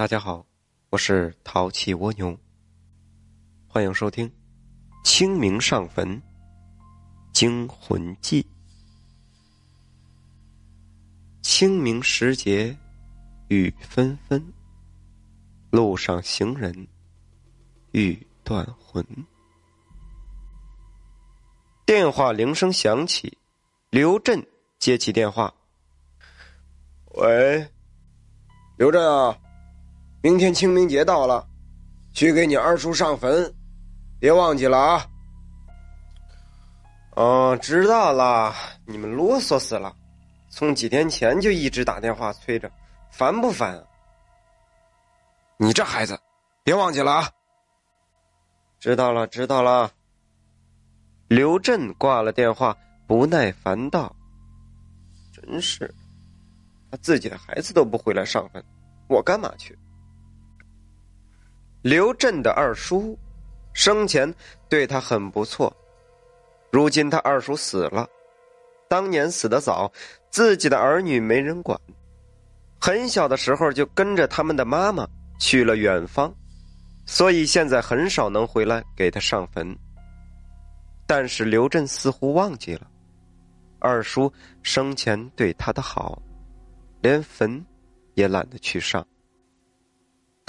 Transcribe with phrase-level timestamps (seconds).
[0.00, 0.46] 大家好，
[0.88, 2.34] 我是淘气蜗牛，
[3.68, 4.26] 欢迎收听
[5.04, 6.22] 《清明上坟
[7.34, 8.42] 惊魂记》。
[11.42, 12.74] 清明时节
[13.48, 14.42] 雨纷纷，
[15.68, 16.88] 路上行人
[17.92, 19.04] 欲断魂。
[21.84, 23.36] 电话铃声响起，
[23.90, 24.42] 刘震
[24.78, 25.54] 接起电话
[27.16, 27.70] ：“喂，
[28.78, 29.38] 刘震啊。”
[30.22, 31.48] 明天清明节到了，
[32.12, 33.54] 去给你二叔上坟，
[34.18, 35.06] 别忘记了啊！
[37.16, 38.54] 哦，知道了。
[38.84, 39.96] 你们啰嗦死了，
[40.50, 42.70] 从几天前就一直打电话催着，
[43.10, 43.82] 烦不烦？
[45.56, 46.18] 你这孩子，
[46.62, 47.30] 别忘记了啊！
[48.78, 49.90] 知道了，知道了。
[51.28, 52.76] 刘震挂了电话，
[53.06, 54.14] 不耐烦道
[55.32, 55.94] ：“真是，
[56.90, 58.62] 他自己的孩子都不回来上坟，
[59.08, 59.78] 我干嘛去？”
[61.82, 63.18] 刘震的二叔
[63.72, 64.32] 生前
[64.68, 65.74] 对他很不错，
[66.70, 68.06] 如今他二叔死了，
[68.86, 69.90] 当年死的早，
[70.30, 71.80] 自己的儿女没人管，
[72.78, 76.34] 很小的时候就跟着他们的妈妈去了远方，
[77.06, 79.74] 所以现在很少能回来给他上坟。
[81.06, 82.86] 但是刘震似乎忘记了
[83.78, 84.30] 二叔
[84.62, 86.20] 生前对他的好，
[87.00, 87.64] 连坟
[88.14, 89.06] 也懒得去上。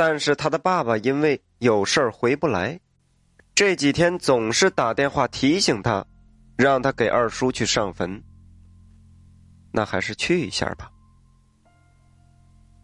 [0.03, 2.79] 但是他的爸爸因为有事儿回不来，
[3.53, 6.03] 这几天总是打电话提醒他，
[6.57, 8.19] 让他给二叔去上坟。
[9.71, 10.89] 那还是去一下吧。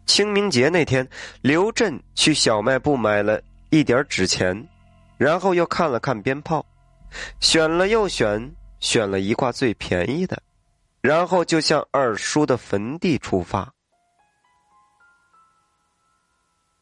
[0.06, 1.04] 清明节那天，
[1.42, 4.68] 刘震去小卖部买了一点纸钱，
[5.16, 6.64] 然后又看了看鞭炮，
[7.40, 10.40] 选了又选，选了一挂最便宜的，
[11.00, 13.74] 然后就向二叔的坟地出发。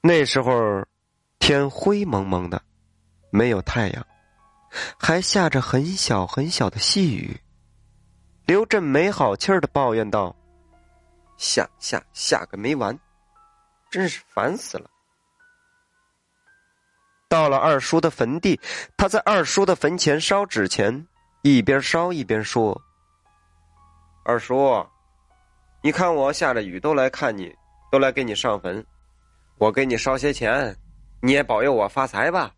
[0.06, 0.84] 那时候，
[1.40, 2.62] 天灰蒙蒙的，
[3.30, 4.06] 没有太阳，
[4.96, 7.36] 还下着很小很小的细雨。
[8.44, 10.32] 刘震没好气儿的抱怨道
[11.36, 12.96] ：“下下下个没完，
[13.90, 14.88] 真是烦死了。”
[17.28, 18.60] 到了二叔的坟地，
[18.96, 21.04] 他在二叔的坟前烧纸钱，
[21.42, 22.80] 一边烧一边说
[24.24, 24.86] ：“二叔，
[25.82, 27.52] 你看我下着雨都来看你，
[27.90, 28.86] 都来给你上坟。”
[29.58, 30.76] 我给你烧些钱，
[31.20, 32.52] 你也保佑我发财吧。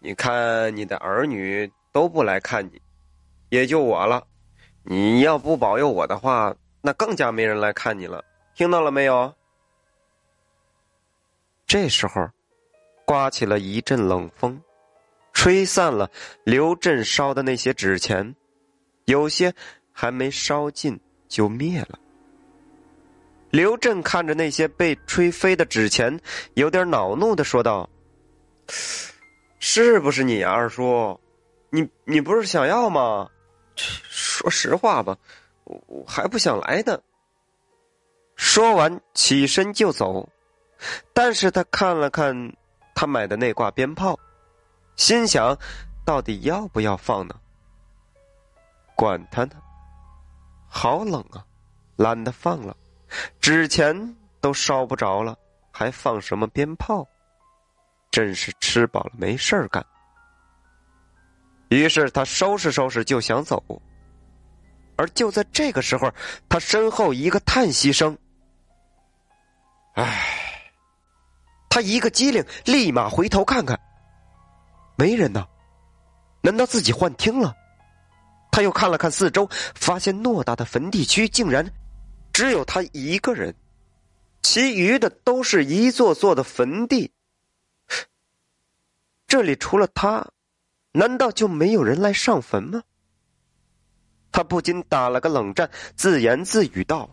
[0.00, 2.80] 你看你的儿女都不来看你，
[3.50, 4.26] 也就我了。
[4.82, 8.24] 你要不保佑我的话，那更加没人来看你了。
[8.54, 9.34] 听到了没有？
[11.66, 12.28] 这时候，
[13.04, 14.60] 刮起了一阵冷风，
[15.32, 16.10] 吹散了
[16.44, 18.34] 刘震烧的那些纸钱，
[19.06, 19.52] 有些
[19.92, 21.98] 还没烧尽就灭了。
[23.54, 26.18] 刘震看着那些被吹飞的纸钱，
[26.54, 27.88] 有点恼怒的说道
[29.60, 31.20] ：“是不是你，二叔？
[31.70, 33.30] 你你不是想要吗？
[33.76, 35.16] 说实话吧，
[35.62, 36.98] 我我还不想来呢。”
[38.34, 40.28] 说完起身就走，
[41.12, 42.34] 但是他看了看
[42.92, 44.18] 他买的那挂鞭炮，
[44.96, 45.56] 心想：
[46.04, 47.36] 到底要不要放呢？
[48.96, 49.52] 管他呢，
[50.68, 51.46] 好冷啊，
[51.94, 52.76] 懒得放了。
[53.40, 55.36] 纸钱都烧不着了，
[55.70, 57.06] 还放什么鞭炮？
[58.10, 59.84] 真是吃饱了没事儿干。
[61.68, 63.62] 于是他收拾收拾就想走，
[64.96, 66.12] 而就在这个时候，
[66.48, 68.16] 他身后一个叹息声。
[69.94, 70.72] 唉，
[71.68, 73.78] 他一个机灵，立马回头看看，
[74.96, 75.44] 没人呢。
[76.40, 77.54] 难道自己幻听了？
[78.52, 81.68] 他又看了看四周，发现偌大的坟地区竟然……
[82.34, 83.54] 只有他一个人，
[84.42, 87.12] 其余的都是一座座的坟地。
[89.28, 90.26] 这里除了他，
[90.90, 92.82] 难道就没有人来上坟吗？
[94.32, 97.08] 他不禁打了个冷战，自言自语道：“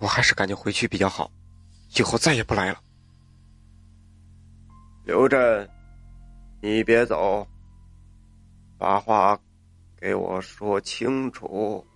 [0.00, 1.30] 我还是赶紧回去比较好，
[1.96, 2.82] 以后再也不来了。”
[5.06, 5.70] 刘震，
[6.60, 7.46] 你别走，
[8.76, 9.38] 把话
[9.96, 11.86] 给我说清楚。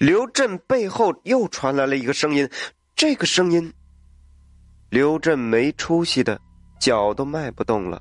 [0.00, 2.48] 刘震背后又传来了一个声音，
[2.96, 3.70] 这个声音，
[4.88, 6.40] 刘震没出息的
[6.80, 8.00] 脚都迈不动了，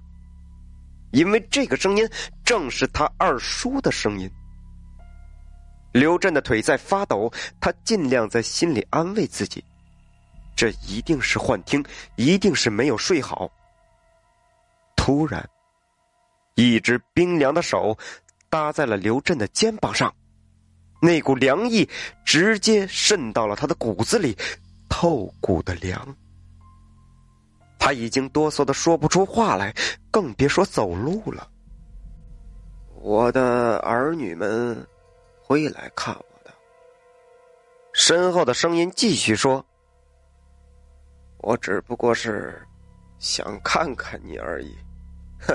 [1.11, 2.09] 因为这个声音
[2.45, 4.31] 正是他二叔的声音。
[5.91, 7.29] 刘震的腿在发抖，
[7.59, 9.61] 他尽量在心里安慰自己，
[10.55, 11.83] 这一定是幻听，
[12.15, 13.51] 一定是没有睡好。
[14.95, 15.45] 突然，
[16.55, 17.97] 一只冰凉的手
[18.49, 20.09] 搭在了刘震的肩膀上。
[21.01, 21.87] 那股凉意
[22.25, 24.37] 直接渗到了他的骨子里，
[24.89, 26.15] 透骨的凉。
[27.77, 29.73] 他已经哆嗦的说不出话来，
[30.11, 31.49] 更别说走路了。
[32.95, 34.85] 我的儿女们
[35.41, 36.53] 会来看我的。
[37.93, 39.65] 身后的声音继续说
[41.39, 42.61] ：“我只不过是
[43.17, 44.75] 想看看你而已。”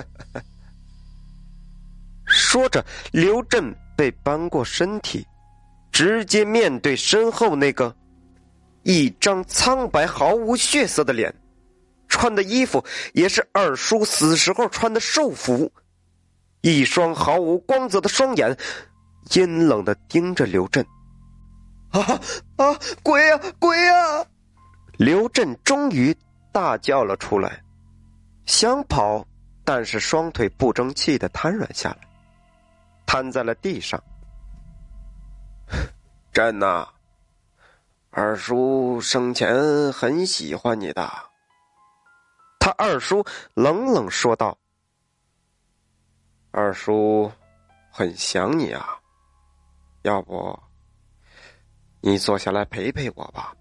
[2.24, 2.82] 说着，
[3.12, 5.26] 刘震被搬过身体。
[5.94, 7.94] 直接面对身后那个
[8.82, 11.32] 一张苍白毫无血色的脸，
[12.08, 15.70] 穿的衣服也是二叔死时候穿的寿服，
[16.62, 18.58] 一双毫无光泽的双眼
[19.34, 20.84] 阴冷的盯着刘震。
[21.90, 22.20] 啊
[22.56, 22.76] 啊！
[23.04, 24.26] 鬼呀鬼呀！
[24.98, 26.12] 刘震终于
[26.50, 27.62] 大叫了出来，
[28.46, 29.24] 想跑，
[29.62, 31.98] 但是双腿不争气的瘫软下来，
[33.06, 34.02] 瘫在了地上。
[36.32, 36.88] 朕呐，
[38.10, 41.10] 二叔生前很喜欢你的。
[42.58, 43.24] 他二叔
[43.54, 44.56] 冷冷说道
[46.50, 47.30] ：“二叔
[47.90, 48.98] 很想你啊，
[50.02, 50.58] 要不
[52.00, 53.54] 你坐下来陪陪我吧。”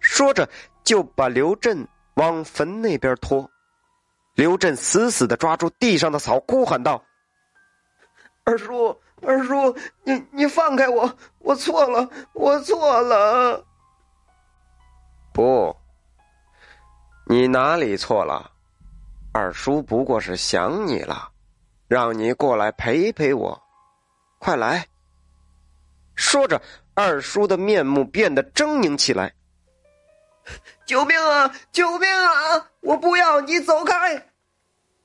[0.00, 0.48] 说着
[0.84, 3.50] 就把刘震往坟那边拖。
[4.34, 7.04] 刘震死死的抓住地上的草，哭喊道
[8.44, 11.12] ：“二叔！”二叔，你你放开我！
[11.38, 13.64] 我错了，我错了。
[15.32, 15.74] 不，
[17.26, 18.50] 你哪里错了？
[19.32, 21.30] 二叔不过是想你了，
[21.88, 23.60] 让你过来陪陪我。
[24.38, 24.86] 快来！
[26.14, 26.60] 说着，
[26.94, 29.34] 二叔的面目变得狰狞起来。
[30.84, 31.50] 救命啊！
[31.72, 32.68] 救命啊！
[32.80, 34.33] 我不要你走开！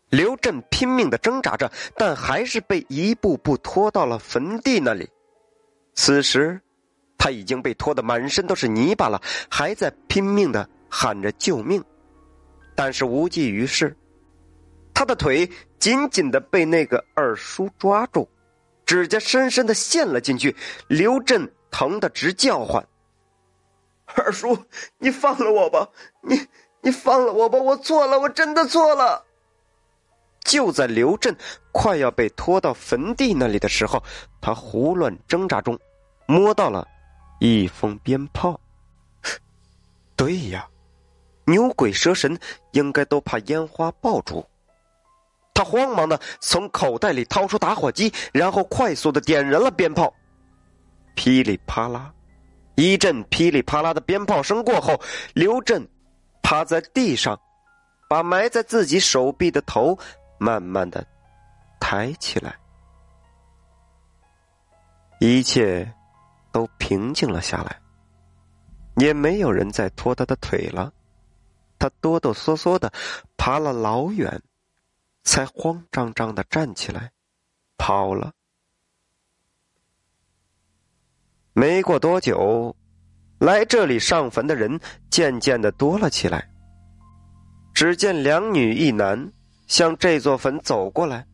[0.10, 5.10] 刘震拼命的挣扎着，但还是被一步步拖到了坟地那里。
[5.94, 6.60] 此时，
[7.18, 11.84] 他已经被拖得满身都是泥巴了，还在拼命的喊着救命，
[12.76, 13.96] 但是无济于事。
[14.94, 18.28] 他的腿紧紧的被那个二叔抓住，
[18.86, 20.56] 指甲深深的陷了进去。
[20.88, 22.86] 刘震疼得直叫唤
[24.16, 24.58] ：“二叔，
[24.98, 25.88] 你放了我吧！
[26.22, 26.48] 你
[26.82, 27.60] 你放了我吧！
[27.60, 29.26] 我错了，我真的错了。”
[30.50, 31.36] 就在刘震
[31.72, 34.04] 快要被拖到坟地那里的时候，
[34.42, 35.78] 他胡乱挣扎中，
[36.26, 36.88] 摸到了
[37.40, 38.60] 一封鞭炮。
[40.16, 40.68] 对呀，
[41.46, 42.36] 牛鬼蛇神
[42.72, 44.44] 应该都怕烟花爆竹。
[45.54, 50.12] 他慌忙的从口袋里掏出打火机，然后快速的点燃了鞭炮。
[51.14, 52.12] 噼里啪啦，
[52.76, 55.00] 一阵噼里啪啦的鞭炮声过后，
[55.36, 55.88] 刘震
[56.42, 57.40] 趴在地上，
[58.10, 59.96] 把埋在自己手臂的头。
[60.40, 61.06] 慢慢的
[61.80, 62.58] 抬起来，
[65.20, 65.94] 一切
[66.52, 67.80] 都平静了下来，
[68.96, 70.92] 也没有人再拖他的腿了。
[71.78, 72.92] 他哆哆嗦嗦的
[73.38, 74.42] 爬了老远，
[75.24, 77.12] 才慌张张的站起来，
[77.78, 78.34] 跑了。
[81.54, 82.76] 没过多久，
[83.40, 86.50] 来这里上坟的人渐渐的多了起来。
[87.74, 89.32] 只见两女一男。
[89.70, 91.26] 向这座坟走过来，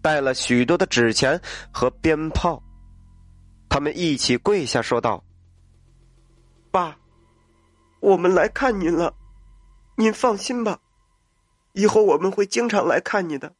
[0.00, 1.40] 带了许多的纸钱
[1.70, 2.60] 和鞭炮。
[3.68, 5.22] 他们一起跪下说道
[6.72, 6.96] ：“爸，
[8.00, 9.14] 我们来看您了，
[9.96, 10.78] 您放心吧，
[11.74, 13.54] 以后我们会经常来看你的。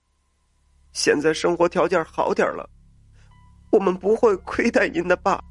[0.92, 2.68] 现在生活条件好点了，
[3.70, 5.42] 我们不会亏待您的爸，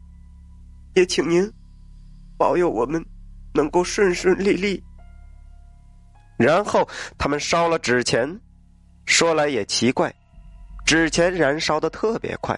[0.96, 1.50] 也请您
[2.36, 3.04] 保佑我们
[3.54, 4.84] 能够顺顺利利。”
[6.38, 6.88] 然后
[7.20, 8.42] 他们烧了纸钱。
[9.06, 10.14] 说来也奇怪，
[10.86, 12.58] 纸钱燃烧的特别快，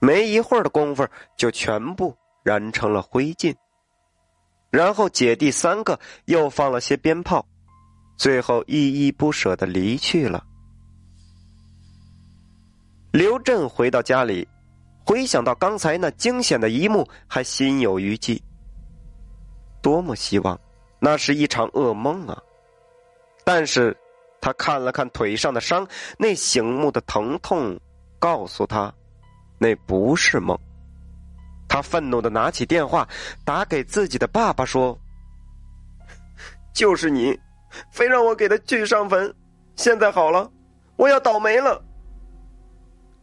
[0.00, 3.54] 没一会儿的功夫就全部燃成了灰烬。
[4.70, 7.44] 然后姐弟三个又放了些鞭炮，
[8.16, 10.44] 最后依依不舍的离去了。
[13.12, 14.48] 刘震回到家里，
[15.04, 18.42] 回想到刚才那惊险的一幕，还心有余悸。
[19.80, 20.58] 多么希望
[20.98, 22.42] 那是一场噩梦啊！
[23.44, 23.96] 但是。
[24.44, 27.80] 他看了看腿上的伤，那醒目的疼痛
[28.18, 28.94] 告诉他，
[29.56, 30.54] 那不是梦。
[31.66, 33.08] 他愤怒的拿起电话，
[33.42, 35.00] 打给自己的爸爸说
[36.76, 37.40] ：“就是你，
[37.90, 39.34] 非让我给他去上坟，
[39.76, 40.52] 现在好了，
[40.96, 41.82] 我要倒霉了。”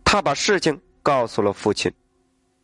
[0.03, 1.93] 他把事情告诉了父亲，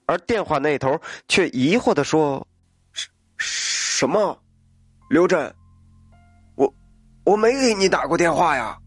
[0.07, 2.47] 而电话那头却疑惑的说
[2.91, 4.35] ：“什什么？
[5.11, 5.53] 刘震？”
[7.27, 8.77] 我没给你打过电话呀。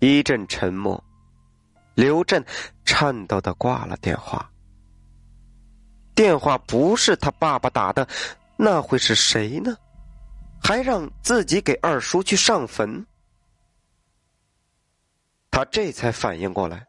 [0.00, 1.04] 一阵沉默，
[1.94, 2.42] 刘震
[2.82, 4.50] 颤抖的挂了电话。
[6.14, 8.08] 电话不是他爸爸打的，
[8.56, 9.76] 那会是谁呢？
[10.62, 13.04] 还让自己给二叔去上坟。
[15.50, 16.86] 他这才反应过来，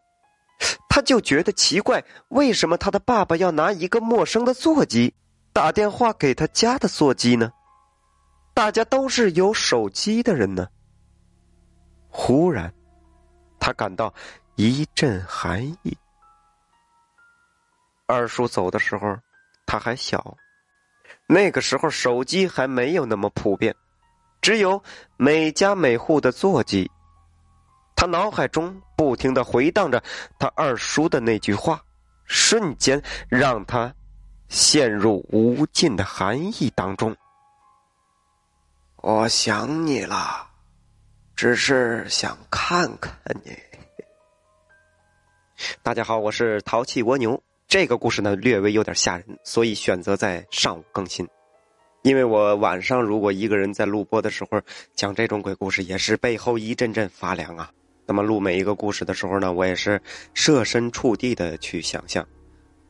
[0.88, 5.14] 他就觉得奇怪，为什么他的爸爸要拿一个陌生的座机
[5.52, 7.52] 打电话给他家的座机呢？
[8.54, 10.68] 大家都是有手机的人呢。
[12.08, 12.72] 忽然，
[13.60, 14.14] 他感到
[14.56, 15.98] 一阵寒意。
[18.06, 19.18] 二叔走的时候，
[19.66, 20.38] 他还小，
[21.26, 23.74] 那个时候手机还没有那么普遍，
[24.42, 24.82] 只有
[25.18, 26.90] 每家每户的座机。
[27.96, 30.04] 他脑海中不停的回荡着
[30.38, 31.82] 他二叔的那句话，
[32.26, 33.92] 瞬间让他
[34.50, 37.16] 陷入无尽的寒意当中。
[39.04, 40.48] 我想你了，
[41.36, 43.52] 只是想看看你。
[45.84, 47.38] 大家好，我是淘气蜗牛。
[47.68, 51.28] 这个故事呢略微有点吓人，所以选择在上午更新。
[52.04, 54.62] 因为我晚上如果一个人在录播的时候
[54.96, 57.70] 讲这种鬼故事，也是背后一阵阵发凉啊。
[58.06, 60.02] 那么录每一个故事的时候呢，我也是
[60.34, 62.26] 设身处地的去想象。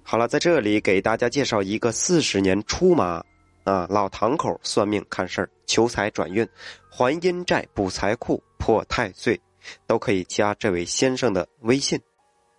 [0.03, 3.23] 好了，在这里给大家介绍一个四十年出马
[3.63, 6.47] 啊老堂口算命看事儿、求财转运、
[6.89, 9.39] 还阴债、补财库、破太岁，
[9.87, 11.99] 都可以加这位先生的微信：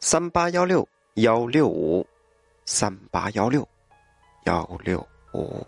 [0.01, 2.07] 三八幺六幺六五
[2.65, 3.67] 三八幺六
[4.45, 5.67] 幺六五。